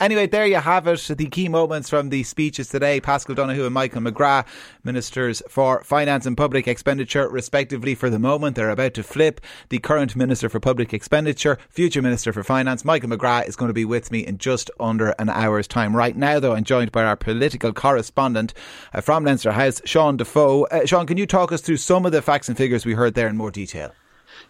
[0.00, 1.10] Anyway, there you have it.
[1.14, 3.02] The key moments from the speeches today.
[3.02, 4.46] Paschal Donohoe and Michael McGrath,
[4.82, 8.56] Ministers for Finance and Public Expenditure, respectively, for the moment.
[8.56, 9.42] They're about to flip.
[9.68, 13.74] The current Minister for Public Expenditure, future Minister for Finance, Michael McGrath, is going to
[13.74, 15.94] be with me in just under an hour's time.
[15.94, 18.54] Right now, though, I'm joined by our political correspondent
[18.94, 20.64] uh, from Leinster House, Sean Defoe.
[20.70, 23.12] Uh, Sean, can you talk us through some of the facts and figures we heard
[23.12, 23.92] there in more detail?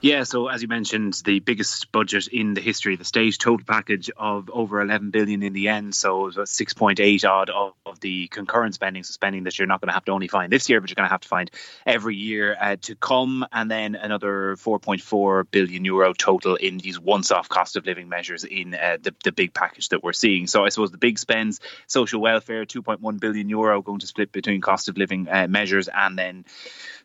[0.01, 3.65] Yeah, so as you mentioned, the biggest budget in the history of the state, total
[3.67, 5.95] package of over 11 billion in the end.
[5.95, 9.81] So it was 6.8 odd of, of, the concurrent spending, so spending that you're not
[9.81, 11.51] going to have to only find this year, but you're going to have to find
[11.85, 17.49] every year uh, to come, and then another 4.4 billion euro total in these once-off
[17.49, 20.47] cost of living measures in uh, the the big package that we're seeing.
[20.47, 24.61] So I suppose the big spends, social welfare, 2.1 billion euro going to split between
[24.61, 26.45] cost of living uh, measures and then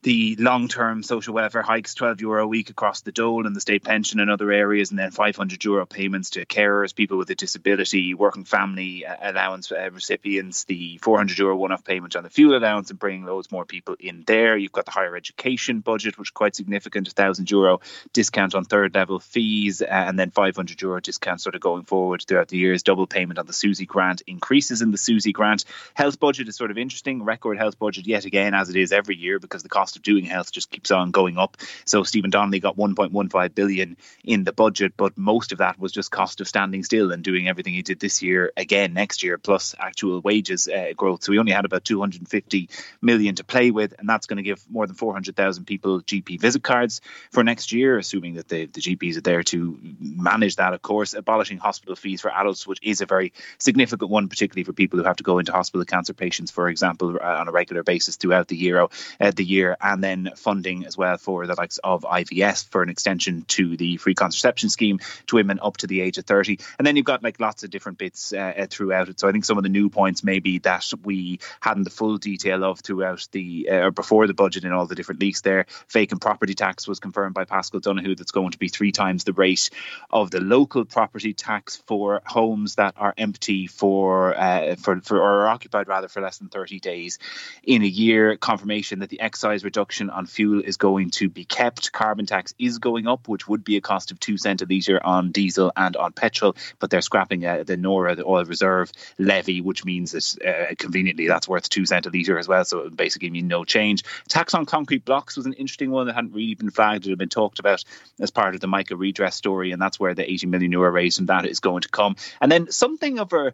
[0.04, 3.84] the long-term social welfare hikes, 12 euro a week across the dole and the state
[3.84, 8.14] pension and other areas, and then 500 euro payments to carers, people with a disability,
[8.14, 12.90] working family uh, allowance uh, recipients, the 400 euro one-off payment on the fuel allowance,
[12.90, 14.58] and bringing loads more people in there.
[14.58, 17.80] You've got the higher education budget, which is quite significant, 1,000 euro
[18.14, 22.48] discount on third-level fees, uh, and then 500 euro discount sort of going forward throughout
[22.48, 22.84] the years.
[22.84, 25.66] Double payment on the SUSI grant, increases in the SUSI grant.
[25.94, 27.24] Health budget is sort of interesting.
[27.24, 30.26] Record health budget yet again, as it is every year, because the cost of doing
[30.26, 31.58] health just keeps on going up.
[31.86, 36.12] So Stephen Donnelly got 1.15 billion in the budget, but most of that was just
[36.12, 39.76] cost of standing still and doing everything he did this year again next year, plus
[39.80, 41.24] actual wages uh, growth.
[41.24, 42.70] So we only had about 250
[43.02, 46.64] million to play with, and that's going to give more than 400,000 people GP visit
[46.64, 50.74] cards for next year, assuming that the, the GPs are there to manage that.
[50.74, 54.74] Of course, abolishing hospital fees for adults, which is a very significant one, particularly for
[54.74, 57.84] people who have to go into hospital, cancer patients, for example, uh, on a regular
[57.84, 58.88] basis throughout the year.
[59.20, 62.90] Uh, the year, and then funding as well for the likes of IVF for an
[62.90, 66.60] extension to the free contraception scheme to women up to the age of 30.
[66.78, 69.20] And then you've got like lots of different bits uh, uh, throughout it.
[69.20, 72.64] So I think some of the new points maybe that we hadn't the full detail
[72.64, 75.66] of throughout the uh, or before the budget in all the different leaks there.
[75.92, 79.34] Vacant property tax was confirmed by Paschal Donohoe that's going to be three times the
[79.34, 79.70] rate
[80.10, 85.48] of the local property tax for homes that are empty for uh, for, for or
[85.48, 87.20] occupied rather for less than 30 days
[87.64, 88.38] in a year.
[88.38, 91.92] Confirmation that the excise reduction on fuel is going to be kept.
[91.92, 95.04] Carbon tax is going up, which would be a cost of two cent a litre
[95.04, 99.62] on diesel and on petrol, but they're scrapping uh, the NORA, the oil reserve levy,
[99.62, 102.66] which means that uh, conveniently that's worth two cent a litre as well.
[102.66, 104.04] So it basically mean no change.
[104.28, 107.06] Tax on concrete blocks was an interesting one that hadn't really been flagged.
[107.06, 107.84] It had been talked about
[108.20, 111.18] as part of the MICA redress story, and that's where the 80 million euro raise
[111.18, 112.16] from that is going to come.
[112.42, 113.54] And then something of a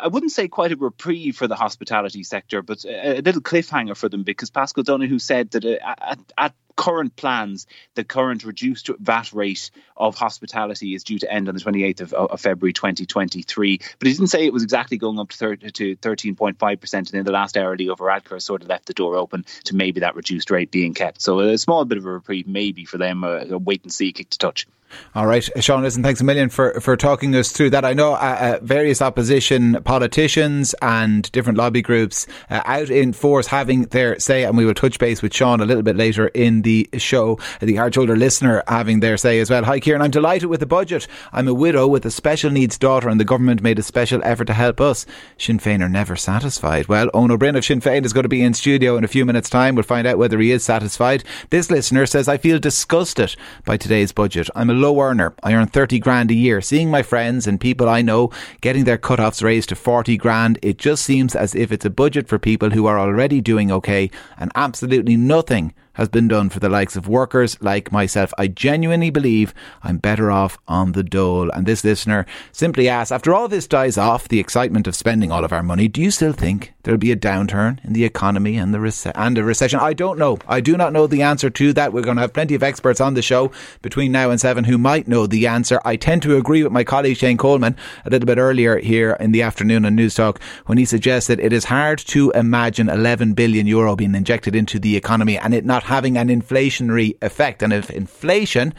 [0.00, 4.08] I wouldn't say quite a reprieve for the hospitality sector, but a, little cliffhanger for
[4.08, 7.66] them because Paschal Donohoe said that uh, at, at current plans,
[7.96, 12.12] the current reduced VAT rate of hospitality is due to end on the 28th of,
[12.14, 13.80] of February 2023.
[13.98, 16.94] But he didn't say it was exactly going up to, 30, to 13.5%.
[16.94, 20.00] And in the last hour, Leo Varadkar sort of left the door open to maybe
[20.00, 21.20] that reduced rate being kept.
[21.20, 24.12] So a small bit of a reprieve maybe for them, a, a wait and see
[24.12, 24.66] kick to touch.
[25.14, 27.84] All right, Sean, listen, thanks a million for, for talking us through that.
[27.84, 33.46] I know uh, uh, various opposition politicians and different lobby groups uh, out in force
[33.46, 36.62] having their say, and we will touch base with Sean a little bit later in
[36.62, 36.67] the
[36.98, 37.38] show.
[37.60, 39.64] The hard shoulder listener having their say as well.
[39.64, 41.06] Hi, Kieran, I'm delighted with the budget.
[41.32, 44.46] I'm a widow with a special needs daughter, and the government made a special effort
[44.46, 45.06] to help us.
[45.38, 46.88] Sinn Féin are never satisfied.
[46.88, 49.08] Well, Eoin Ó Broin of Sinn Féin is going to be in studio in a
[49.08, 49.74] few minutes' time.
[49.74, 51.24] We'll find out whether he is satisfied.
[51.50, 54.48] This listener says, I feel disgusted by today's budget.
[54.54, 55.34] I'm a low earner.
[55.42, 56.60] I earn 30 grand a year.
[56.60, 58.30] Seeing my friends and people I know
[58.60, 62.28] getting their cut-offs raised to 40 grand, it just seems as if it's a budget
[62.28, 66.68] for people who are already doing okay and absolutely nothing has been done for the
[66.68, 68.32] likes of workers like myself.
[68.38, 71.50] I genuinely believe I'm better off on the dole.
[71.50, 75.44] And this listener simply asks, after all this dies off, the excitement of spending all
[75.44, 78.72] of our money, do you still think there'll be a downturn in the economy and
[78.72, 79.80] the rece- and a recession?
[79.80, 80.38] I don't know.
[80.46, 81.92] I do not know the answer to that.
[81.92, 83.50] We're going to have plenty of experts on the show
[83.82, 85.80] between now and seven who might know the answer.
[85.84, 87.74] I tend to agree with my colleague Shane Coleman
[88.06, 91.64] a little bit earlier here in the afternoon on Newstalk when he suggested it is
[91.64, 96.16] hard to imagine 11 billion euro being injected into the economy and it not having
[96.16, 97.62] an inflationary effect.
[97.62, 98.74] And if inflation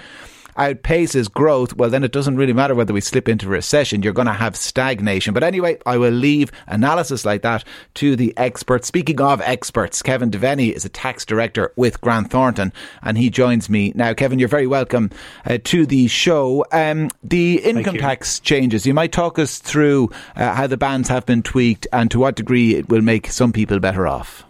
[0.59, 4.03] outpaces growth, well, then it doesn't really matter whether we slip into recession.
[4.03, 5.33] You're going to have stagnation.
[5.33, 7.63] But anyway, I will leave analysis like that
[7.95, 8.87] to the experts.
[8.87, 13.69] Speaking of experts, Kevin Devenney is a tax director with Grant Thornton, and he joins
[13.69, 14.13] me now.
[14.13, 15.09] Kevin, you're very welcome
[15.45, 16.65] uh, to the show.
[16.71, 18.85] Um, the income tax changes.
[18.85, 22.35] You might talk us through uh, how the bands have been tweaked and to what
[22.35, 24.43] degree it will make some people better off.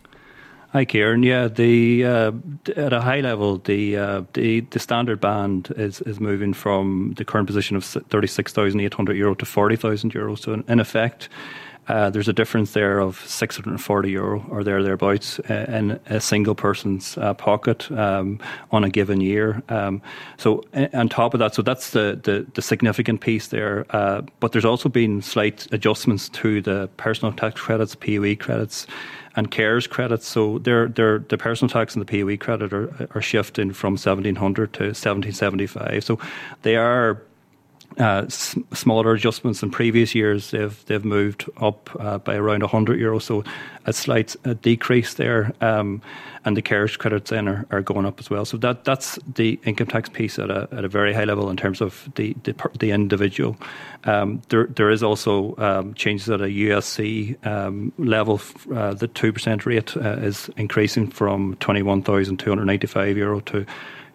[0.72, 1.24] Hi, Kieran.
[1.24, 2.32] Yeah, the uh,
[2.76, 7.26] at a high level, the uh, the the standard band is is moving from the
[7.26, 10.38] current position of thirty six thousand eight hundred euro to forty thousand euros.
[10.38, 11.28] So in, in effect,
[11.88, 16.54] uh, there's a difference there of 640 euro or there thereabouts uh, in a single
[16.54, 18.40] person's uh, pocket um,
[18.72, 19.64] on a given year.
[19.70, 20.04] Um,
[20.38, 20.64] so
[20.94, 23.88] on top of that, so that's the the, the significant piece there.
[23.90, 28.86] Uh, but there's also been slight adjustments to the personal tax credits, PAYE credits
[29.36, 30.28] and CARES credits.
[30.28, 34.84] So they're, the personal tax and the PAYE credit are, are shifting from 1700 to
[34.84, 36.04] 1775.
[36.04, 36.20] So
[36.64, 37.22] they are
[38.00, 40.52] uh, smaller adjustments in previous years.
[40.52, 43.44] They've they've moved up uh, by around 100 euros, so
[43.86, 45.54] a slight uh, decrease there.
[45.62, 46.02] Um,
[46.46, 48.46] and the carriage credits then are, are, going up as well.
[48.46, 51.58] So that that's the income tax piece at a at a very high level in
[51.58, 53.58] terms of the the, the individual.
[54.06, 58.40] Um, there there is also um, changes at a USC um, level.
[58.74, 63.66] Uh, the two percent rate uh, is increasing from 21,295 euro to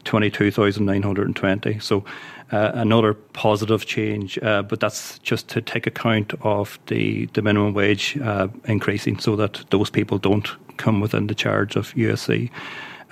[0.04, 1.78] 22,920.
[1.78, 2.04] So
[2.52, 7.74] uh, another positive change, uh, but that's just to take account of the, the minimum
[7.74, 12.50] wage uh, increasing so that those people don't come within the charge of USC.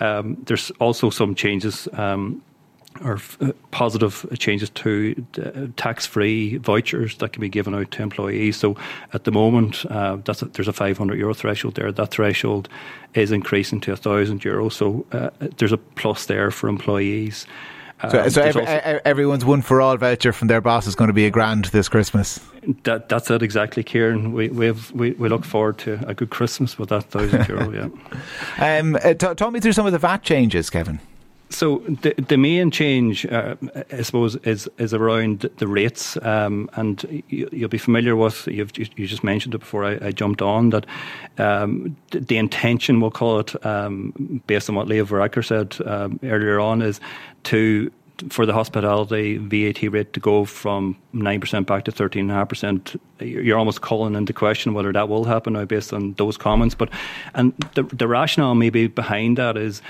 [0.01, 1.89] Um, there's also some changes.
[1.95, 2.43] Um,
[3.05, 5.15] or uh, positive changes to
[5.77, 8.57] tax-free vouchers that can be given out to employees.
[8.57, 8.77] So
[9.13, 11.93] at the moment, uh, a, there's a 500 euro threshold there.
[11.93, 12.69] That threshold
[13.15, 14.69] is increasing to a thousand euro.
[14.69, 17.47] So uh, there's a plus there for employees.
[18.11, 18.65] So, um, so every,
[19.05, 21.89] everyone's one for all voucher from their boss is going to be a grand this
[21.89, 22.41] Christmas.
[22.83, 24.33] That, that's it exactly, Kieran.
[24.33, 27.73] We we, have, we we look forward to a good Christmas with that thousand euro.
[27.73, 27.89] Yeah.
[28.59, 31.01] Um, uh, t- talk me through some of the VAT changes, Kevin.
[31.53, 33.57] So the the main change, uh,
[33.93, 38.47] I suppose, is is around the rates, um, and you, will be familiar with.
[38.47, 40.87] You've you just mentioned it before I, I jumped on that
[41.37, 46.59] um, the, intention, we'll call it, um, based on what Leo Varadkar said um, earlier
[46.59, 47.01] on, is
[47.45, 47.91] to
[48.29, 54.15] for the hospitality VAT rate to go from 9% back to 13.5%, you're almost calling
[54.15, 56.75] into question whether that will happen now based on those comments.
[56.75, 56.91] But
[57.35, 59.83] and the, the rationale maybe behind that is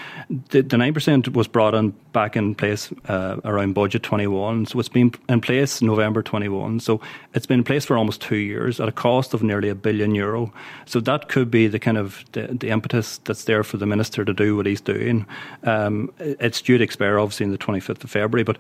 [0.51, 4.67] the, the 9% was brought in back in place uh, around budget 21.
[4.67, 6.81] So it's been in place November 21.
[6.81, 7.01] So
[7.35, 10.15] it's been in place for almost two years at a cost of nearly a billion
[10.15, 10.53] euro.
[10.87, 14.25] So that could be the kind of the, the impetus that's there for the minister
[14.25, 15.27] to do what he's doing.
[15.65, 18.59] Um, it's due to expire obviously in the 25th of February, but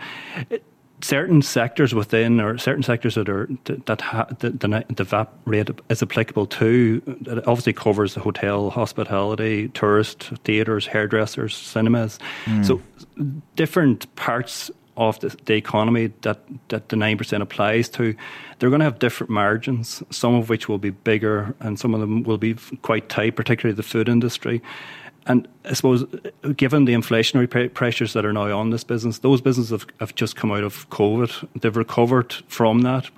[0.50, 0.64] it,
[1.02, 5.69] certain sectors within or certain sectors that are that ha, the, the, the VAT rate
[5.88, 12.19] is applicable to it obviously covers the hotel, hospitality, tourist, theatres, hairdressers, cinemas.
[12.44, 12.64] Mm.
[12.64, 12.81] So
[13.56, 18.14] different parts of the, the, economy that, that the 9% applies to,
[18.58, 22.00] they're going to have different margins, some of which will be bigger and some of
[22.00, 24.60] them will be quite tight, particularly the food industry.
[25.26, 26.04] And I suppose,
[26.56, 30.36] given the inflationary pressures that are now on this business, those businesses have, have just
[30.36, 31.48] come out of COVID.
[31.60, 33.08] They've recovered from that,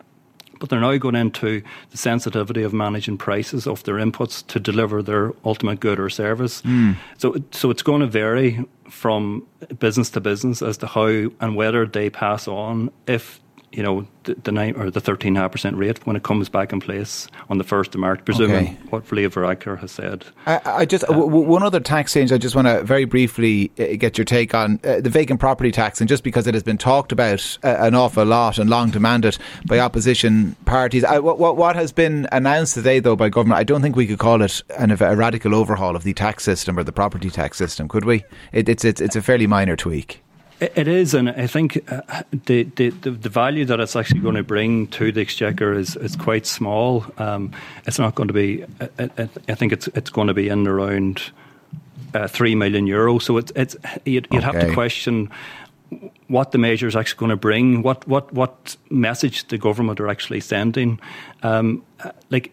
[0.61, 5.03] but they're now going into the sensitivity of managing prices of their inputs to deliver
[5.03, 6.61] their ultimate good or service.
[6.63, 6.97] Mm.
[7.19, 9.47] So, so it's going to vary from
[9.79, 11.07] business to business as to how
[11.41, 13.41] and whether they pass on if
[13.77, 16.73] you know, the, the nine or the thirteen half percent rate when it comes back
[16.73, 18.77] in place on the first of March, presuming okay.
[18.91, 20.25] what Leo Varadkar has said.
[20.47, 22.33] I, I just uh, w- one other tax change.
[22.33, 25.71] I just want to very briefly uh, get your take on uh, the vacant property
[25.71, 28.91] tax, and just because it has been talked about uh, an awful lot and long
[28.91, 31.05] demanded by opposition parties.
[31.05, 33.59] I, what, what has been announced today, though, by government?
[33.59, 36.79] I don't think we could call it an, a radical overhaul of the tax system
[36.79, 38.25] or the property tax system, could we?
[38.53, 40.24] It, it's it's it's a fairly minor tweak.
[40.61, 44.45] It is, and I think uh, the, the, the value that it's actually going to
[44.45, 47.05] bring to the exchequer is is quite small.
[47.19, 47.51] Um,
[47.87, 48.65] it's not going to be.
[48.99, 51.23] I, I, think it's it's going to be in around
[52.15, 53.23] uh, three million euros.
[53.23, 54.59] So it's it's you'd, you'd okay.
[54.59, 55.29] have to question
[56.35, 60.09] what the measure is actually going to bring, what what what message the government are
[60.09, 60.99] actually sending.
[61.45, 61.85] Um,
[62.29, 62.51] like,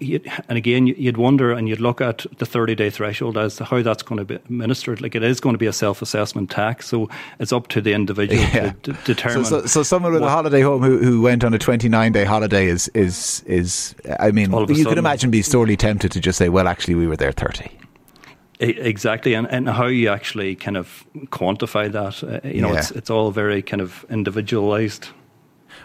[0.48, 3.82] and again, you'd wonder and you'd look at the thirty day threshold as to how
[3.82, 5.02] that's going to be administered.
[5.02, 7.10] Like, it is going to be a self assessment tax, so
[7.40, 8.74] it's up to the individual yeah.
[8.84, 9.46] to d- determine.
[9.46, 12.12] So, so, so, someone with a holiday home who, who went on a twenty nine
[12.12, 13.96] day holiday is is is.
[14.20, 17.08] I mean, you sudden, could imagine be sorely tempted to just say, "Well, actually, we
[17.08, 17.81] were there 30.
[18.62, 22.80] Exactly, and, and how you actually kind of quantify that, uh, you know, yeah.
[22.80, 25.10] it's it's all very kind of individualized.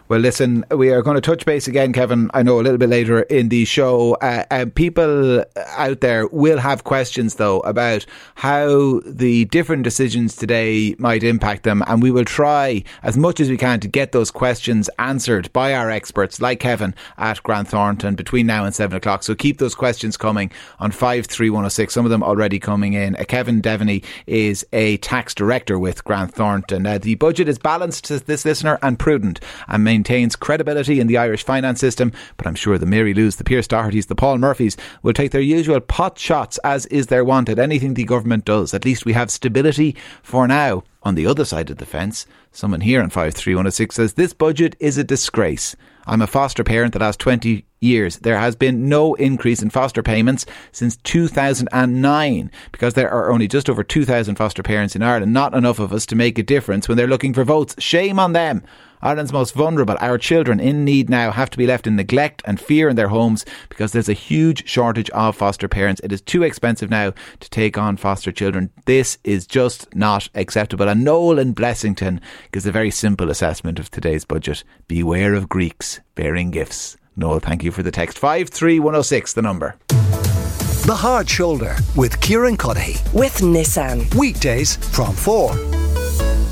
[0.09, 2.31] Well, listen, we are going to touch base again, Kevin.
[2.33, 4.14] I know a little bit later in the show.
[4.14, 11.25] Uh, people out there will have questions, though, about how the different decisions today might
[11.25, 11.83] impact them.
[11.88, 15.75] And we will try as much as we can to get those questions answered by
[15.75, 19.25] our experts, like Kevin at Grant Thornton, between now and seven o'clock.
[19.25, 21.93] So keep those questions coming on 53106.
[21.93, 23.16] Some of them already coming in.
[23.16, 26.87] Uh, Kevin Devenney is a tax director with Grant Thornton.
[26.87, 31.18] Uh, the budget is balanced to this listener and prudent and maintains credibility in the
[31.18, 32.12] Irish finance system.
[32.37, 35.40] But I'm sure the Mary Lou's, the Pearse Dohertys, the Paul Murphys will take their
[35.40, 38.75] usual pot shots as is their wont at anything the government does.
[38.75, 40.85] At least we have stability for now.
[41.02, 44.99] On the other side of the fence, someone here on 53106 says this budget is
[44.99, 45.76] a disgrace.
[46.06, 48.18] I'm a foster parent the last 20 years.
[48.18, 53.68] There has been no increase in foster payments since 2009 because there are only just
[53.68, 55.33] over 2,000 foster parents in Ireland.
[55.33, 57.75] Not enough of us to make a difference when they're looking for votes.
[57.78, 58.62] Shame on them.
[59.06, 62.60] Ireland's most vulnerable, our children in need now, have to be left in neglect and
[62.60, 66.00] fear in their homes because there's a huge shortage of foster parents.
[66.02, 68.68] It is too expensive now to take on foster children.
[68.84, 70.88] This is just not acceptable.
[70.88, 72.20] And Noel in Blessington
[72.50, 74.64] gives a very simple assessment of today's budget.
[74.88, 76.96] Beware of Greeks bearing gifts.
[77.14, 78.18] Noel, thank you for the text.
[78.18, 79.76] 53106, the number.
[79.86, 83.14] The Hard Shoulder with Kieran Cuddihy.
[83.14, 84.12] With Nissan.
[84.16, 85.52] Weekdays from 4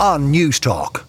[0.01, 1.04] on Newstalk.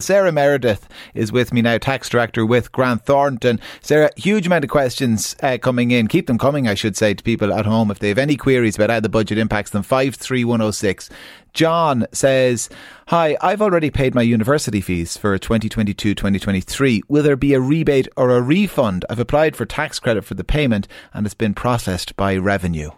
[0.00, 3.60] Sarah Meredith is with me now, tax director with Grant Thornton.
[3.80, 6.08] Sarah, huge amount of questions uh, coming in.
[6.08, 8.76] Keep them coming, I should say, to people at home if they have any queries
[8.76, 9.82] about how the budget impacts them.
[9.82, 11.10] 53106.
[11.52, 12.68] John says,
[13.08, 17.02] Hi, I've already paid my university fees for 2022 2023.
[17.08, 19.04] Will there be a rebate or a refund?
[19.10, 22.90] I've applied for tax credit for the payment and it's been processed by revenue.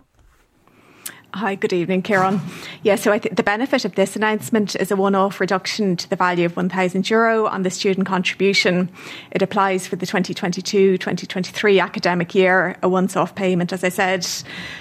[1.35, 2.43] Hi, good evening, Kieran.
[2.83, 6.11] Yeah, so I think the benefit of this announcement is a one off reduction to
[6.11, 8.91] the value of €1,000 Euro on the student contribution.
[9.31, 14.27] It applies for the 2022 2023 academic year, a once off payment, as I said.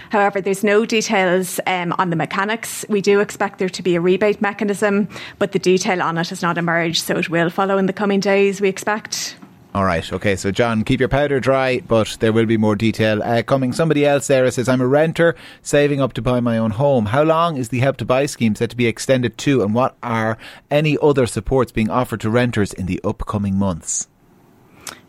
[0.10, 2.84] However, there's no details um, on the mechanics.
[2.90, 5.08] We do expect there to be a rebate mechanism,
[5.40, 8.20] but the detail on it has not emerged, so it will follow in the coming
[8.20, 9.38] days, we expect.
[9.74, 10.12] All right.
[10.12, 10.36] Okay.
[10.36, 13.72] So, John, keep your powder dry, but there will be more detail uh, coming.
[13.72, 17.06] Somebody else there says, I'm a renter saving up to buy my own home.
[17.06, 19.96] How long is the Help to Buy scheme set to be extended to, and what
[20.04, 20.38] are
[20.70, 24.10] any other supports being offered to renters in the upcoming months?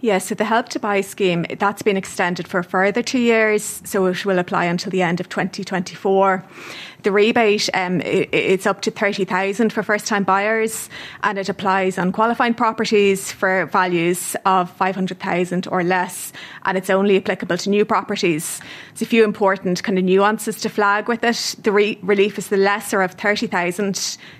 [0.05, 3.81] Yes, so the Help to Buy scheme, that's been extended for a further two years,
[3.85, 6.45] so it will apply until the end of 2024.
[7.05, 10.89] The rebate, um, it, it's up to 30,000 for first time buyers
[11.23, 16.33] and it applies on qualifying properties for values of 500,000 or less
[16.65, 18.61] and it's only applicable to new properties.
[18.91, 21.57] There's a few important kind of nuances to flag with it.
[21.63, 23.95] The re- relief is the lesser of 30,000,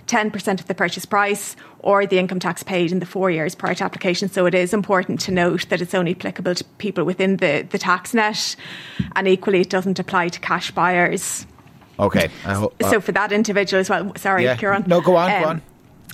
[0.07, 3.75] 10% of the purchase price or the income tax paid in the four years prior
[3.75, 4.29] to application.
[4.29, 7.79] So it is important to note that it's only applicable to people within the, the
[7.79, 8.57] tax net,
[9.17, 11.47] and equally, it doesn't apply to cash buyers.
[11.99, 12.29] Okay.
[12.45, 14.13] Ho- uh, so for that individual as well.
[14.17, 14.57] Sorry, yeah.
[14.57, 14.85] Kieran.
[14.87, 15.63] No, go on, um, go on.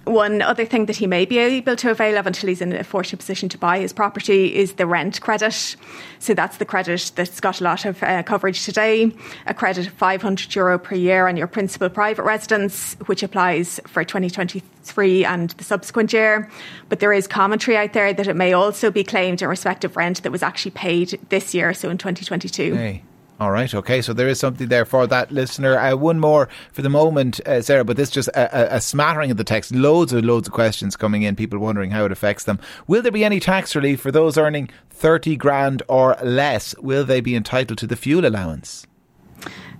[0.08, 2.82] One other thing that he may be able to avail of until he's in a
[2.82, 5.76] fortunate position to buy his property is the rent credit.
[6.18, 9.12] So that's the credit that's got a lot of uh, coverage today.
[9.46, 14.02] A credit of 500 euro per year on your principal private residence, which applies for
[14.02, 16.50] 2023 and the subsequent year.
[16.88, 19.96] But there is commentary out there that it may also be claimed in respect of
[19.96, 22.74] rent that was actually paid this year, so in 2022.
[22.74, 23.02] Hey.
[23.40, 23.73] All right.
[23.73, 24.02] Okay.
[24.02, 25.78] So there is something there for that listener.
[25.78, 29.37] Uh, one more for the moment, uh, Sarah, but this just a, a, smattering of
[29.37, 29.73] the text.
[29.73, 31.37] Loads and loads of questions coming in.
[31.37, 32.59] People wondering how it affects them.
[32.88, 36.76] Will there be any tax relief for those earning 30 grand or less?
[36.78, 38.88] Will they be entitled to the fuel allowance?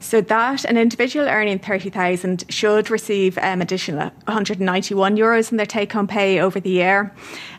[0.00, 5.93] So that an individual earning 30,000 should receive um, additional 191 euros in their take
[5.93, 7.12] home pay over the year.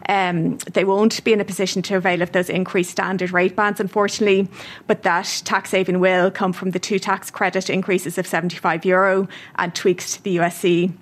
[0.07, 3.79] Um, they won't be in a position to avail of those increased standard rate bands,
[3.79, 4.47] unfortunately,
[4.87, 9.27] but that tax saving will come from the two tax credit increases of 75 euro
[9.57, 10.93] and tweaks to the USC.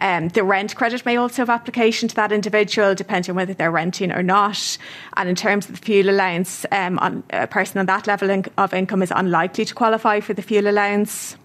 [0.00, 3.70] Um, the rent credit may also have application to that individual, depending on whether they're
[3.70, 4.78] renting or not.
[5.16, 8.74] And in terms of the fuel allowance, um, on, a person on that level of
[8.74, 11.36] income is unlikely to qualify for the fuel allowance.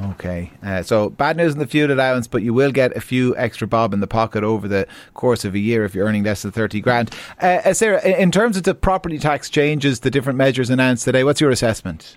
[0.00, 3.36] Okay, uh, so bad news in the fuel allowance, but you will get a few
[3.36, 6.42] extra bob in the pocket over the course of a year if you're earning less
[6.42, 7.10] than 30 grand.
[7.42, 11.24] Uh, uh Sarah, in terms of the property tax changes, the different measures announced today,
[11.24, 12.16] what's your assessment?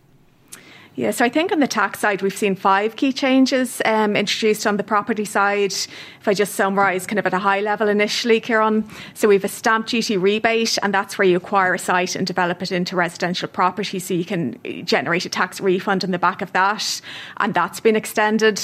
[0.95, 4.67] Yeah, so I think on the tax side, we've seen five key changes um, introduced
[4.67, 5.71] on the property side.
[5.71, 8.85] If I just summarise kind of at a high level initially, Kieran.
[9.13, 12.27] So we have a stamp duty rebate, and that's where you acquire a site and
[12.27, 16.41] develop it into residential property so you can generate a tax refund on the back
[16.41, 16.99] of that.
[17.37, 18.61] And that's been extended.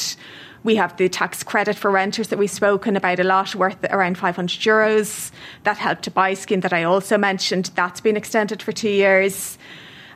[0.66, 4.18] We have the tax credit for renters that we've spoken about a lot, worth around
[4.18, 5.32] 500 euros.
[5.64, 9.58] That help to buy scheme that I also mentioned, that's been extended for two years.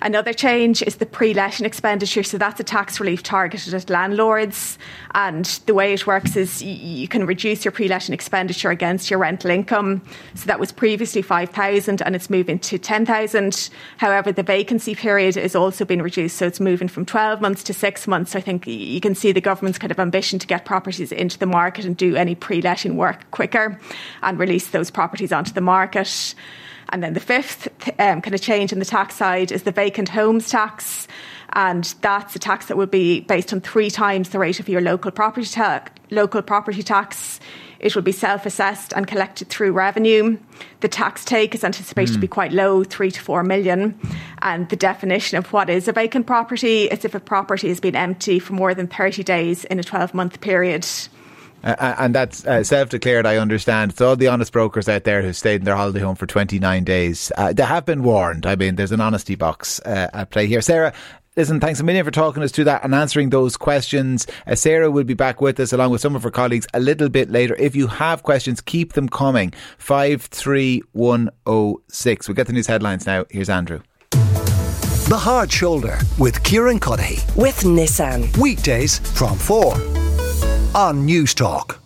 [0.04, 2.24] Another change is the pre letting expenditure.
[2.24, 4.80] So that's a tax relief targeted at landlords.
[5.14, 9.20] And the way it works is you can reduce your pre letting expenditure against your
[9.20, 10.02] rental income.
[10.34, 13.70] So that was previously 5,000 and it's moving to 10,000.
[13.98, 16.38] However, the vacancy period is also being reduced.
[16.38, 18.36] So it's moving from 12 months to six months.
[18.36, 21.46] I think you can see the government's kind of ambition to get properties into the
[21.46, 23.80] market and do any pre letting work quicker
[24.24, 26.34] and release those properties onto the market.
[26.92, 27.68] And then the fifth
[28.00, 31.08] um, kind of change in the tax side is the vacant homes tax.
[31.54, 34.82] And that's a tax that would be based on three times the rate of your
[34.82, 37.40] local property, ta- local property tax.
[37.80, 40.38] It will be self assessed and collected through revenue.
[40.82, 42.16] The tax take is anticipated mm.
[42.16, 42.34] to be hmm.
[42.34, 44.00] quite low, three to four million.
[44.42, 47.96] And the definition of what is a vacant property is if a property has been
[47.96, 50.88] empty for more than 30 days in a 12 month period.
[51.64, 53.26] Uh, and that's uh, self-declared.
[53.26, 53.92] I understand.
[53.92, 56.84] It's all the honest brokers out there who stayed in their holiday home for 29
[56.84, 57.32] days.
[57.38, 58.46] Uh, they have been warned.
[58.46, 60.62] I mean, there's an honesty box uh, at play here.
[60.62, 60.94] Sarah,
[61.38, 64.28] Listen, thanks a million for talking us through that and answering those questions.
[64.46, 67.08] Uh, Sarah will be back with us along with some of her colleagues a little
[67.08, 67.56] bit later.
[67.56, 69.54] If you have questions, keep them coming.
[69.78, 72.28] 53106.
[72.28, 73.24] We'll get the news headlines now.
[73.30, 73.80] Here's Andrew.
[74.12, 77.24] The Hard Shoulder with Kieran Cuddihy.
[77.38, 78.38] With Nissan.
[78.38, 80.01] Weekdays from 4
[80.74, 81.78] on Newstalk.